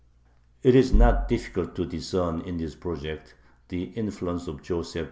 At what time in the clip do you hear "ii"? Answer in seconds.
4.95-4.99